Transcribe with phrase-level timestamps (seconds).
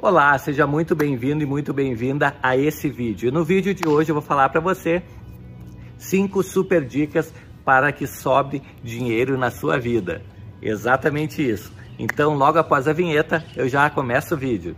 [0.00, 3.32] Olá, seja muito bem-vindo e muito bem-vinda a esse vídeo.
[3.32, 5.02] No vídeo de hoje eu vou falar para você
[5.98, 10.22] cinco super dicas para que sobre dinheiro na sua vida.
[10.62, 11.72] Exatamente isso.
[11.98, 14.76] Então, logo após a vinheta, eu já começo o vídeo.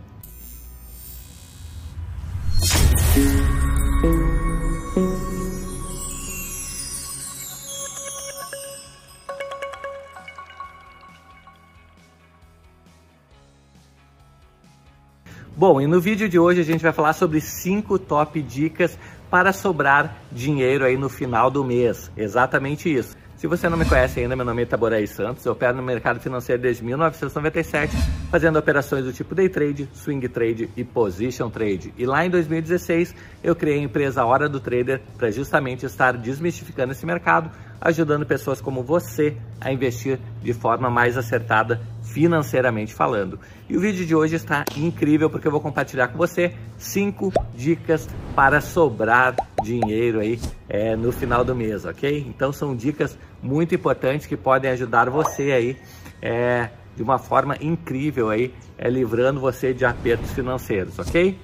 [15.61, 18.97] Bom, e no vídeo de hoje a gente vai falar sobre cinco top dicas
[19.29, 22.09] para sobrar dinheiro aí no final do mês.
[22.17, 23.15] Exatamente isso.
[23.37, 26.19] Se você não me conhece ainda, meu nome é Itaboraí Santos, eu opero no mercado
[26.19, 27.95] financeiro desde 1997,
[28.31, 31.93] fazendo operações do tipo day trade, swing trade e position trade.
[31.97, 33.13] E lá em 2016
[33.43, 38.61] eu criei a empresa Hora do Trader para justamente estar desmistificando esse mercado, ajudando pessoas
[38.61, 43.37] como você a investir de forma mais acertada financeiramente falando.
[43.69, 48.07] E o vídeo de hoje está incrível porque eu vou compartilhar com você cinco dicas
[48.33, 52.25] para sobrar dinheiro aí é, no final do mês, ok?
[52.27, 55.77] Então são dicas muito importantes que podem ajudar você aí
[56.21, 56.69] é,
[57.01, 61.35] de uma forma incrível aí, é, livrando você de apertos financeiros, ok?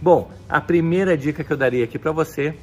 [0.00, 2.54] Bom, a primeira dica que eu daria aqui para você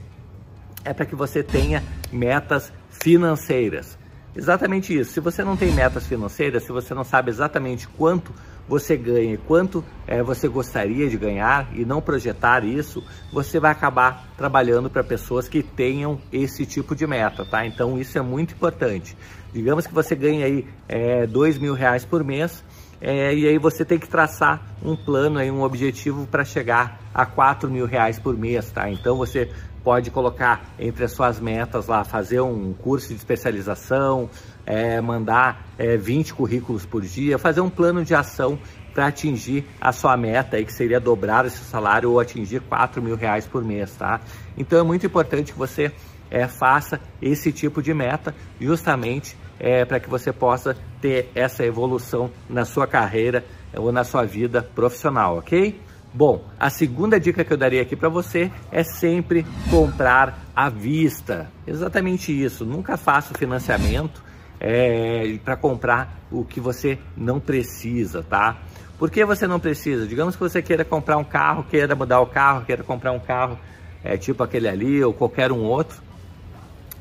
[0.83, 4.00] é para que você tenha metas financeiras.
[4.36, 5.11] Exatamente isso.
[5.11, 8.33] Se você não tem metas financeiras, se você não sabe exatamente quanto
[8.70, 13.03] você ganha e quanto é, você gostaria de ganhar e não projetar isso,
[13.34, 17.66] você vai acabar trabalhando para pessoas que tenham esse tipo de meta, tá?
[17.66, 19.17] Então isso é muito importante.
[19.52, 22.64] Digamos que você ganha aí é, dois mil reais por mês
[23.02, 27.26] é, e aí você tem que traçar um plano aí, um objetivo para chegar a
[27.26, 28.89] quatro mil reais por mês, tá?
[28.89, 29.50] Então você
[29.83, 34.30] pode colocar entre as suas metas lá, fazer um curso de especialização,
[34.70, 38.59] é, mandar é, 20 currículos por dia, fazer um plano de ação
[38.94, 43.16] para atingir a sua meta, aí, que seria dobrar esse salário ou atingir 4 mil
[43.16, 44.22] reais por mês, tá?
[44.56, 45.92] Então é muito importante que você
[46.30, 52.30] é, faça esse tipo de meta justamente é, para que você possa ter essa evolução
[52.48, 53.43] na sua carreira
[53.76, 55.82] ou na sua vida profissional, ok?
[56.14, 61.52] Bom, a segunda dica que eu daria aqui para você é sempre comprar à vista.
[61.67, 62.66] Exatamente isso.
[62.66, 64.29] Nunca faça financiamento
[64.59, 68.58] é, para comprar o que você não precisa, tá?
[68.97, 70.05] Por que você não precisa?
[70.05, 73.58] Digamos que você queira comprar um carro, queira mudar o carro, queira comprar um carro
[74.03, 76.02] é, tipo aquele ali ou qualquer um outro,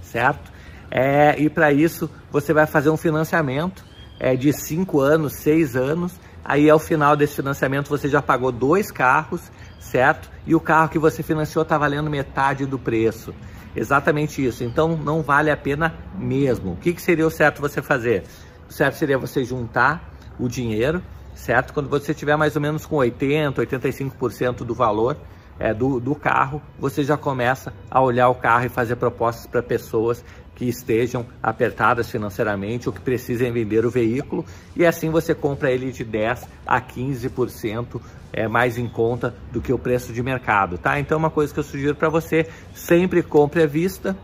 [0.03, 0.53] certo?
[0.91, 3.85] É, e para isso você vai fazer um financiamento
[4.19, 6.13] é, de 5 anos, 6 anos
[6.49, 9.43] aí ao final desse financiamento você já pagou dois carros,
[9.79, 10.31] certo?
[10.47, 13.35] E o carro que você financiou está valendo metade do preço.
[13.79, 14.65] Exatamente isso.
[14.65, 16.73] Então não vale a pena mesmo.
[16.73, 18.25] O que, que seria o certo você fazer?
[18.69, 21.03] O certo seria você juntar o dinheiro,
[21.35, 21.73] certo?
[21.73, 25.17] Quando você tiver mais ou menos com 80, 85% do valor,
[25.59, 29.63] é, do, do carro, você já começa a olhar o carro e fazer propostas para
[29.63, 30.25] pessoas
[30.59, 35.93] que estejam apertadas financeiramente ou que precisem vender o veículo e assim você compra ele
[35.93, 38.01] de 10 a 15%
[38.33, 40.99] é, mais em conta do que o preço de mercado, tá?
[40.99, 44.17] Então uma coisa que eu sugiro para você, sempre compre à vista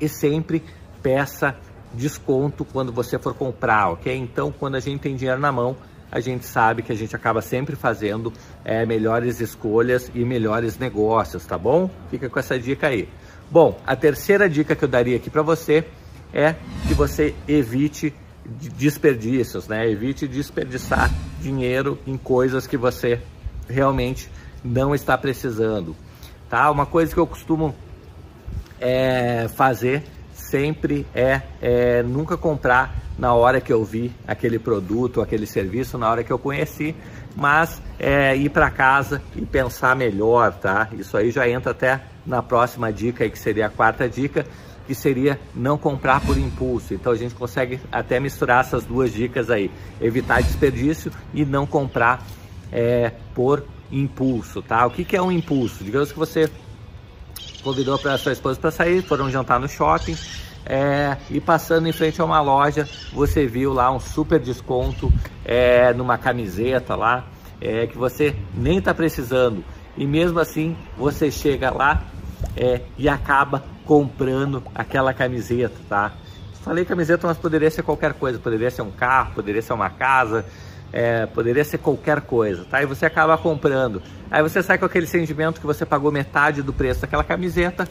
[0.00, 0.64] e sempre
[1.02, 1.54] peça
[1.92, 4.16] desconto quando você for comprar, ok?
[4.16, 5.76] Então quando a gente tem dinheiro na mão,
[6.10, 8.32] a gente sabe que a gente acaba sempre fazendo
[8.64, 11.90] é, melhores escolhas e melhores negócios, tá bom?
[12.10, 13.06] Fica com essa dica aí.
[13.50, 15.84] Bom, a terceira dica que eu daria aqui para você
[16.32, 16.56] é
[16.88, 18.12] que você evite
[18.44, 19.88] desperdícios, né?
[19.88, 23.20] Evite desperdiçar dinheiro em coisas que você
[23.68, 24.28] realmente
[24.64, 25.94] não está precisando,
[26.48, 26.70] tá?
[26.70, 27.74] Uma coisa que eu costumo
[28.80, 30.02] é, fazer
[30.32, 36.10] sempre é, é nunca comprar na hora que eu vi aquele produto, aquele serviço, na
[36.10, 36.94] hora que eu conheci,
[37.34, 40.88] mas é, ir para casa e pensar melhor, tá?
[40.98, 44.46] Isso aí já entra até na próxima dica, aí, que seria a quarta dica,
[44.86, 46.94] que seria não comprar por impulso.
[46.94, 49.70] Então a gente consegue até misturar essas duas dicas aí,
[50.00, 52.24] evitar desperdício e não comprar
[52.72, 54.86] é, por impulso, tá?
[54.86, 55.84] O que, que é um impulso?
[55.84, 56.50] Digamos que você
[57.62, 60.16] convidou para sua esposa para sair, foram jantar no shopping,
[60.64, 65.12] é, e passando em frente a uma loja, você viu lá um super desconto
[65.44, 67.24] é, numa camiseta lá,
[67.60, 69.64] é, que você nem está precisando.
[69.96, 72.04] E mesmo assim, você chega lá
[72.56, 76.12] é, e acaba comprando aquela camiseta, tá?
[76.62, 78.38] Falei camiseta, mas poderia ser qualquer coisa.
[78.38, 80.44] Poderia ser um carro, poderia ser uma casa,
[80.92, 82.82] é, poderia ser qualquer coisa, tá?
[82.82, 84.02] E você acaba comprando.
[84.30, 87.86] Aí você sai com aquele sentimento que você pagou metade do preço daquela camiseta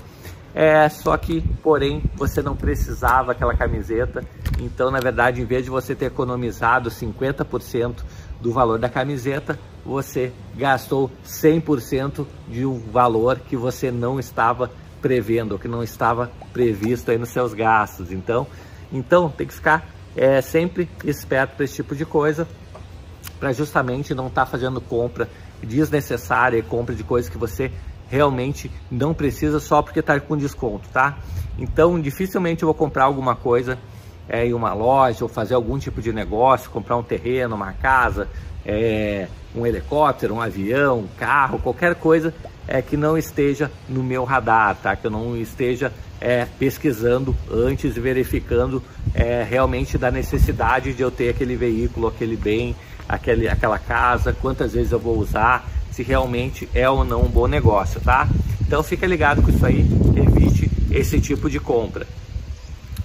[0.55, 4.23] é, só que, porém, você não precisava aquela camiseta.
[4.57, 7.97] Então, na verdade, em vez de você ter economizado 50%
[8.41, 14.71] do valor da camiseta, você gastou 100% de um valor que você não estava
[15.01, 18.11] prevendo, que não estava previsto aí nos seus gastos.
[18.11, 18.47] Então,
[18.91, 22.47] então tem que ficar é, sempre esperto para esse tipo de coisa,
[23.39, 25.29] para justamente não estar tá fazendo compra
[25.61, 27.71] desnecessária, compra de coisas que você
[28.09, 31.17] realmente não precisa só porque está com desconto, tá?
[31.57, 33.77] Então, dificilmente eu vou comprar alguma coisa
[34.27, 38.27] é, em uma loja ou fazer algum tipo de negócio, comprar um terreno, uma casa,
[38.65, 42.33] é, um helicóptero, um avião, um carro, qualquer coisa
[42.67, 44.95] é, que não esteja no meu radar, tá?
[44.95, 48.81] Que eu não esteja é, pesquisando antes e verificando
[49.13, 52.75] é, realmente da necessidade de eu ter aquele veículo, aquele bem,
[53.07, 57.47] aquele, aquela casa, quantas vezes eu vou usar, se realmente é ou não um bom
[57.47, 58.27] negócio, tá?
[58.61, 59.85] Então fica ligado com isso aí,
[60.15, 62.07] evite esse tipo de compra,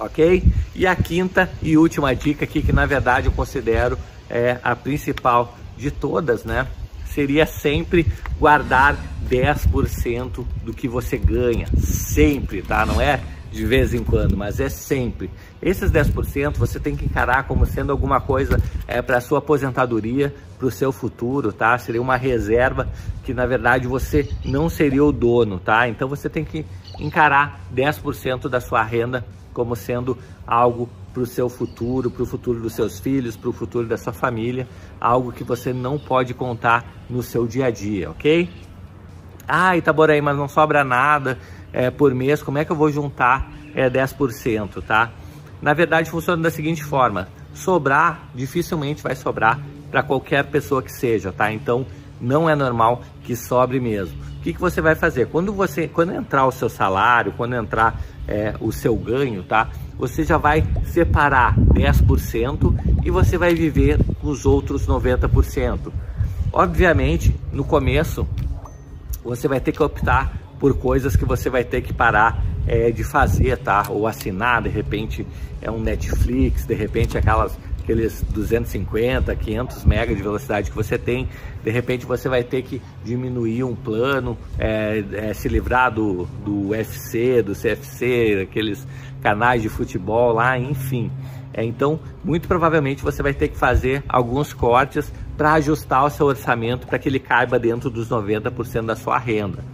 [0.00, 0.42] ok?
[0.74, 3.98] E a quinta e última dica aqui, que na verdade eu considero
[4.28, 6.66] é, a principal de todas, né?
[7.06, 8.06] Seria sempre
[8.38, 8.96] guardar
[9.28, 12.86] 10% do que você ganha, sempre, tá?
[12.86, 13.20] Não é
[13.50, 15.28] de vez em quando, mas é sempre.
[15.60, 20.32] Esses 10% você tem que encarar como sendo alguma coisa é, para a sua aposentadoria,
[20.56, 21.76] para o seu futuro, tá?
[21.78, 22.88] Seria uma reserva
[23.24, 25.88] que na verdade você não seria o dono, tá?
[25.88, 26.64] Então você tem que
[26.98, 29.24] encarar 10% da sua renda
[29.60, 30.16] como sendo
[30.46, 33.98] algo para o seu futuro, para o futuro dos seus filhos, para o futuro da
[33.98, 34.66] sua família,
[34.98, 38.48] algo que você não pode contar no seu dia a dia, ok?
[39.46, 41.38] Ah, Itaboraí, mas não sobra nada
[41.74, 45.10] é, por mês, como é que eu vou juntar é, 10%, tá?
[45.60, 49.60] Na verdade, funciona da seguinte forma, sobrar, dificilmente vai sobrar
[49.90, 51.52] para qualquer pessoa que seja, tá?
[51.52, 51.84] Então,
[52.18, 54.16] não é normal que sobre mesmo.
[54.38, 55.26] O que, que você vai fazer?
[55.26, 59.68] Quando você, quando entrar o seu salário, quando entrar é, o seu ganho, tá?
[59.98, 65.92] Você já vai separar 10% e você vai viver os outros 90%.
[66.52, 68.26] Obviamente, no começo,
[69.22, 73.02] você vai ter que optar por coisas que você vai ter que parar é, de
[73.02, 73.86] fazer, tá?
[73.88, 75.26] Ou assinar, de repente
[75.60, 81.28] é um Netflix, de repente aquelas aqueles 250, 500 mega de velocidade que você tem,
[81.64, 86.68] de repente você vai ter que diminuir um plano, é, é, se livrar do, do
[86.68, 88.86] UFC, do CFC, aqueles
[89.20, 91.10] canais de futebol lá, enfim.
[91.52, 96.26] É, então, muito provavelmente você vai ter que fazer alguns cortes para ajustar o seu
[96.26, 99.64] orçamento para que ele caiba dentro dos 90% da sua renda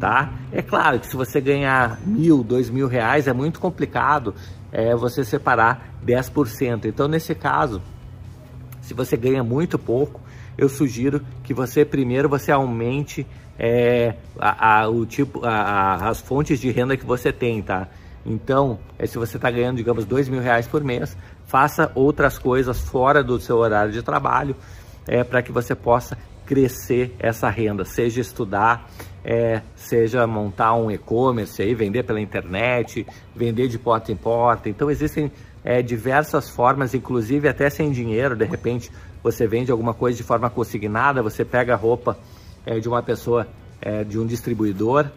[0.00, 0.32] tá?
[0.50, 4.34] É claro que se você ganhar mil, dois mil reais é muito complicado
[4.72, 6.86] é, você separar 10%.
[6.86, 7.82] Então, nesse caso,
[8.80, 10.20] se você ganha muito pouco,
[10.56, 13.26] eu sugiro que você primeiro você aumente
[13.58, 17.86] é, a, a, o tipo, a, as fontes de renda que você tem, tá?
[18.24, 21.16] Então, é, se você está ganhando, digamos, dois mil reais por mês,
[21.46, 24.56] faça outras coisas fora do seu horário de trabalho
[25.06, 26.16] é, para que você possa
[26.46, 28.90] crescer essa renda, seja estudar,
[29.24, 34.68] é, seja montar um e-commerce aí, vender pela internet, vender de porta em porta.
[34.68, 35.30] Então existem
[35.64, 38.90] é, diversas formas, inclusive até sem dinheiro, de repente
[39.22, 42.18] você vende alguma coisa de forma consignada, você pega a roupa
[42.64, 43.46] é, de uma pessoa,
[43.80, 45.10] é, de um distribuidor,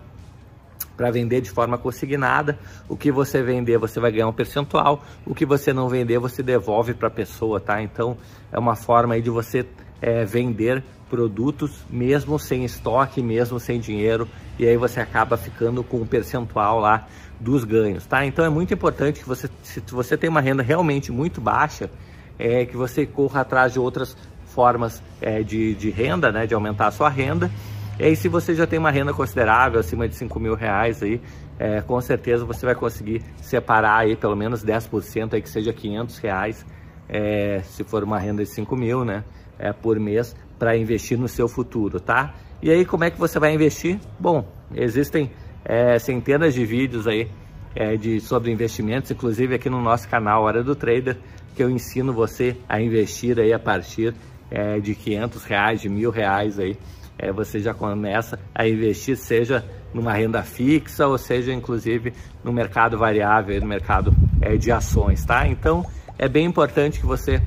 [0.96, 2.58] para vender de forma consignada.
[2.88, 5.04] O que você vender, você vai ganhar um percentual.
[5.26, 7.82] O que você não vender, você devolve para a pessoa, tá?
[7.82, 8.18] Então
[8.52, 9.66] é uma forma aí de você
[10.04, 14.28] é, vender produtos mesmo sem estoque, mesmo sem dinheiro,
[14.60, 17.08] e aí você acaba ficando com um percentual lá
[17.40, 18.26] dos ganhos, tá?
[18.26, 21.90] Então é muito importante que você, se você tem uma renda realmente muito baixa,
[22.38, 26.46] é que você corra atrás de outras formas é, de, de renda, né?
[26.46, 27.50] De aumentar a sua renda.
[27.98, 31.22] E aí se você já tem uma renda considerável, acima de 5 mil reais aí,
[31.58, 36.18] é, com certeza você vai conseguir separar aí pelo menos 10% aí que seja 500
[36.18, 36.66] reais,
[37.08, 39.24] é, se for uma renda de 5 mil, né?
[39.60, 42.34] É, por mês para investir no seu futuro, tá?
[42.62, 44.00] E aí, como é que você vai investir?
[44.18, 45.30] Bom, existem
[45.66, 47.30] é, centenas de vídeos aí
[47.76, 51.18] é, de, sobre investimentos, inclusive aqui no nosso canal Hora do Trader,
[51.56, 54.14] que eu ensino você a investir aí a partir
[54.50, 56.78] é, de 500 reais, de mil reais aí.
[57.18, 62.98] É, você já começa a investir, seja numa renda fixa ou seja, inclusive, no mercado
[62.98, 65.48] variável, no mercado é, de ações, tá?
[65.48, 65.86] Então,
[66.18, 67.42] é bem importante que você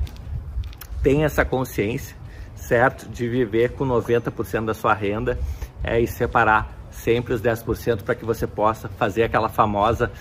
[1.01, 2.15] tenha essa consciência
[2.57, 3.07] certo?
[3.09, 5.39] De viver com 90% da sua renda
[5.83, 10.11] é, e separar sempre os 10% para que você possa fazer aquela famosa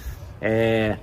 [0.40, 0.98] é,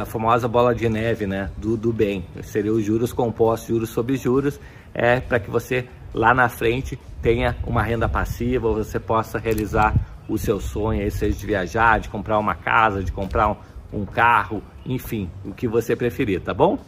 [0.00, 2.24] a famosa bola de neve né, do, do bem.
[2.42, 4.58] Seria os juros compostos, juros sobre juros,
[4.94, 9.94] é, para que você lá na frente tenha uma renda passiva, você possa realizar
[10.26, 13.56] o seu sonho, aí, seja de viajar, de comprar uma casa, de comprar um,
[13.92, 16.78] um carro, enfim, o que você preferir, tá bom?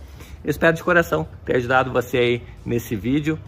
[0.45, 3.39] Espero de coração ter ajudado você aí nesse vídeo.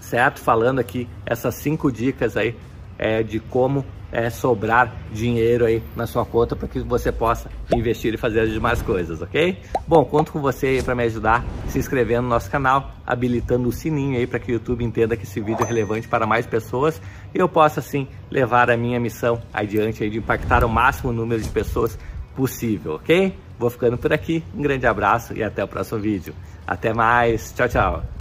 [0.00, 0.40] certo?
[0.40, 2.54] Falando aqui essas cinco dicas aí
[2.98, 8.12] é, de como é, sobrar dinheiro aí na sua conta para que você possa investir
[8.12, 9.58] e fazer as demais coisas, ok?
[9.86, 13.72] Bom, conto com você aí para me ajudar se inscrevendo no nosso canal, habilitando o
[13.72, 17.00] sininho aí para que o YouTube entenda que esse vídeo é relevante para mais pessoas
[17.34, 21.40] e eu possa assim levar a minha missão adiante aí de impactar o máximo número
[21.40, 21.96] de pessoas
[22.34, 23.34] possível, ok?
[23.60, 26.34] Vou ficando por aqui, um grande abraço e até o próximo vídeo.
[26.66, 28.19] Até mais, tchau, tchau!